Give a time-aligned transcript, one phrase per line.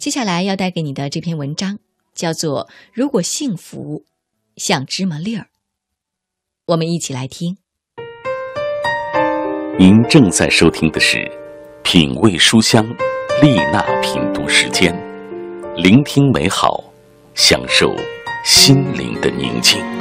[0.00, 1.78] 接下来要带给你的这篇文章
[2.14, 4.06] 叫做《如果幸福
[4.56, 5.42] 像芝麻粒儿》，
[6.68, 7.58] 我们一起来听。
[9.78, 11.18] 您正在收听的是
[11.82, 12.82] 《品味书香》
[13.42, 14.90] 丽娜品读时间，
[15.76, 16.82] 聆听美好，
[17.34, 17.94] 享受
[18.42, 19.99] 心灵的宁静。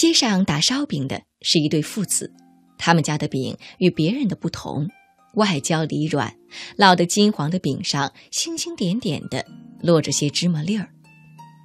[0.00, 2.32] 街上打烧饼的是一对父子，
[2.78, 4.88] 他们家的饼与别人的不同，
[5.34, 6.34] 外焦里软，
[6.78, 9.44] 烙得金黄的饼上星星点点的
[9.82, 10.88] 落着些芝麻粒儿，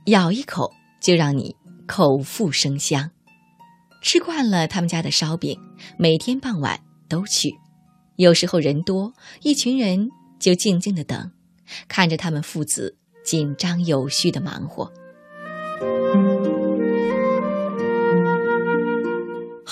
[0.07, 0.69] 咬一口
[1.01, 1.55] 就让你
[1.87, 3.09] 口腹生香。
[4.01, 5.57] 吃惯了他们家的烧饼，
[5.97, 7.55] 每天傍晚都去，
[8.17, 10.09] 有时候人多，一群人
[10.41, 11.31] 就静静的等，
[11.87, 14.91] 看着他们父子紧张有序的忙活。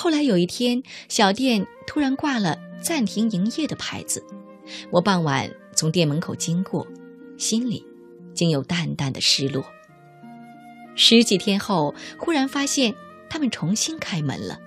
[0.04, 4.22] 后来有一天，小店突然挂了暂停营业的牌子。
[4.92, 6.86] 我傍晚从店门口经过，
[7.38, 7.82] 心里
[8.34, 9.64] 竟有淡淡的失落。
[10.94, 12.94] 十几天后，忽然发现
[13.30, 14.60] 他们重新开门了。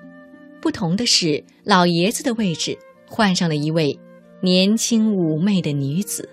[0.59, 4.01] 不同的是，老爷子的位置换上了一位
[4.41, 6.31] 年轻妩媚的女子。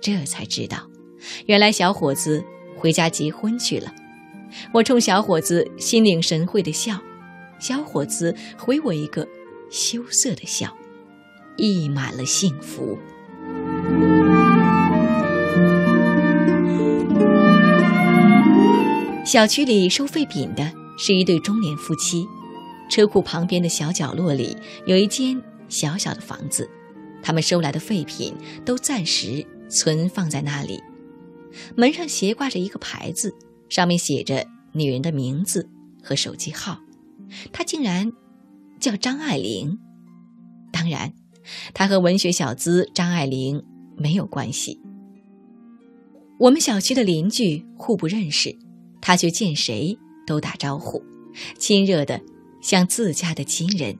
[0.00, 0.78] 这才知道，
[1.44, 2.42] 原来小伙子
[2.74, 3.94] 回家结婚去了。
[4.72, 6.98] 我冲小伙子心领神会的笑。
[7.58, 9.26] 小伙子回我一个
[9.70, 10.76] 羞涩的笑，
[11.56, 12.98] 溢满了幸福。
[19.24, 22.26] 小区里收废品的是一对中年夫妻，
[22.90, 26.68] 车库旁边的小角落里有一间小小的房子，
[27.22, 30.80] 他们收来的废品都暂时存放在那里。
[31.74, 33.34] 门上斜挂着一个牌子，
[33.68, 35.68] 上面写着女人的名字
[36.02, 36.83] 和手机号。
[37.52, 38.10] 她竟然
[38.80, 39.78] 叫张爱玲，
[40.72, 41.12] 当然，
[41.72, 43.62] 她和文学小资张爱玲
[43.96, 44.80] 没有关系。
[46.38, 48.56] 我们小区的邻居互不认识，
[49.00, 49.96] 她却见谁
[50.26, 51.02] 都打招呼，
[51.58, 52.20] 亲热的
[52.60, 53.96] 像自家的亲人。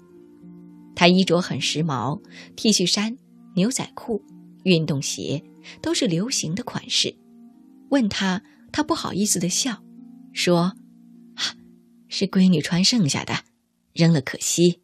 [0.95, 2.21] 她衣着很时髦
[2.56, 3.17] ，T 恤衫、
[3.55, 4.23] 牛仔裤、
[4.65, 5.43] 运动鞋
[5.81, 7.15] 都是流行的款式。
[7.91, 8.43] 问她，
[8.73, 9.83] 她不好意思的笑，
[10.33, 10.73] 说。
[12.09, 13.45] 是闺女穿剩下的，
[13.93, 14.83] 扔了可惜。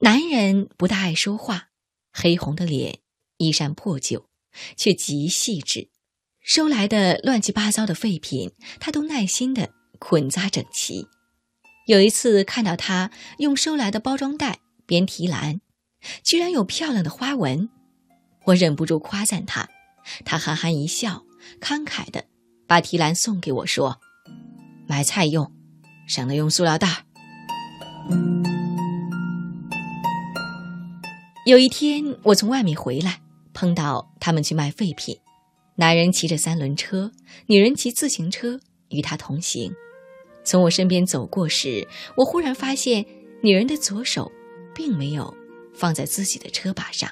[0.00, 1.70] 男人不大爱说话，
[2.12, 2.98] 黑红的脸，
[3.38, 4.28] 衣衫破旧，
[4.76, 5.88] 却极细致。
[6.42, 11.06] 收来的乱七八糟的废品，他都耐心的捆扎整齐。
[11.86, 15.60] 有一次看到他用收来的包装袋编提篮，
[16.22, 17.70] 居然有漂亮的花纹，
[18.44, 19.68] 我忍不住夸赞他。
[20.24, 21.24] 他憨憨一笑，
[21.60, 22.26] 慷慨的
[22.66, 23.98] 把提篮送给我说。
[24.86, 25.50] 买菜用，
[26.06, 27.04] 省得用塑料袋。
[31.46, 33.20] 有一天，我从外面回来，
[33.52, 35.18] 碰到他们去卖废品。
[35.76, 37.10] 男人骑着三轮车，
[37.46, 39.72] 女人骑自行车与他同行。
[40.44, 43.04] 从我身边走过时，我忽然发现，
[43.42, 44.30] 女人的左手
[44.74, 45.34] 并没有
[45.74, 47.10] 放在自己的车把上，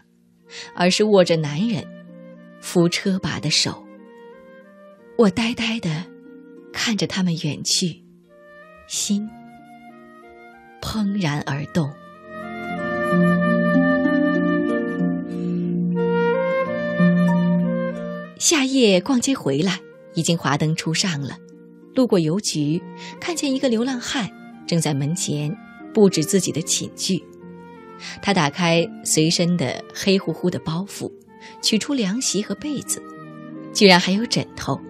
[0.74, 1.86] 而是握着男人
[2.60, 3.82] 扶车把的手。
[5.16, 6.11] 我呆呆的。
[6.72, 8.02] 看着他们远去，
[8.88, 9.28] 心
[10.80, 11.90] 怦然而动。
[18.38, 19.78] 夏夜逛街回来，
[20.14, 21.36] 已经华灯初上了。
[21.94, 22.82] 路过邮局，
[23.20, 24.28] 看见一个流浪汉
[24.66, 25.54] 正在门前
[25.94, 27.22] 布置自己的寝具。
[28.20, 31.08] 他打开随身的黑乎乎的包袱，
[31.62, 33.00] 取出凉席和被子，
[33.72, 34.80] 居然还有枕头。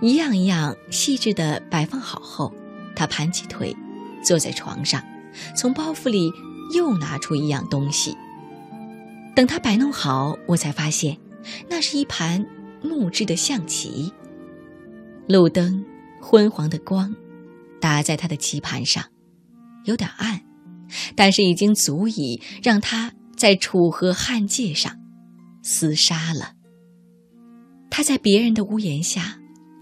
[0.00, 2.52] 一样一样细致地摆放好后，
[2.94, 3.74] 他盘起腿，
[4.22, 5.02] 坐在床上，
[5.56, 6.30] 从包袱里
[6.74, 8.16] 又拿出一样东西。
[9.34, 11.16] 等他摆弄好，我才发现，
[11.68, 12.44] 那是一盘
[12.82, 14.12] 木质的象棋。
[15.28, 15.84] 路灯
[16.20, 17.14] 昏黄的光，
[17.80, 19.04] 打在他的棋盘上，
[19.84, 20.42] 有点暗，
[21.14, 24.92] 但是已经足以让他在楚河汉界上
[25.64, 26.52] 厮杀了。
[27.88, 29.39] 他在别人的屋檐下。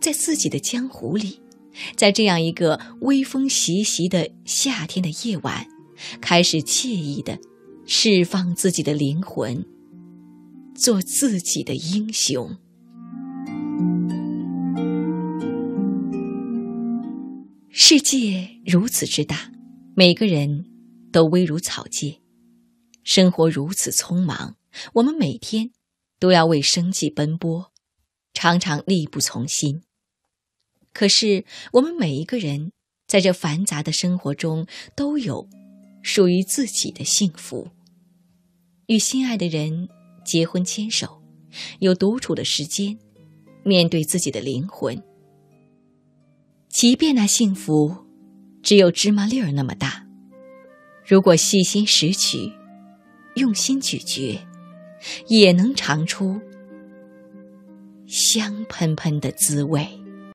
[0.08, 1.38] 在自己的江湖里，
[1.94, 5.68] 在这样一个微风习习的夏天的夜晚，
[6.18, 7.38] 开始惬意的
[7.84, 9.62] 释放自己的灵魂，
[10.74, 12.56] 做自己的英雄。
[17.68, 19.52] 世界如此之大，
[19.94, 20.64] 每个人
[21.12, 22.22] 都微如草芥。
[23.04, 24.56] 生活如此匆忙，
[24.94, 25.70] 我们每天
[26.18, 27.70] 都要为生计奔波，
[28.32, 29.82] 常常力不从心。
[30.92, 32.72] 可是，我们每一个人
[33.06, 35.48] 在这繁杂的生活中，都有
[36.02, 37.68] 属于自己的幸福。
[38.86, 39.88] 与心爱的人
[40.24, 41.22] 结婚牵手，
[41.78, 42.98] 有独处的时间，
[43.62, 45.00] 面对自己的灵魂。
[46.68, 47.94] 即便那幸福
[48.62, 50.06] 只有芝麻粒儿那么大，
[51.06, 52.52] 如果细心拾取，
[53.36, 54.40] 用心咀嚼，
[55.28, 56.40] 也能尝出
[58.06, 59.86] 香喷喷的滋味。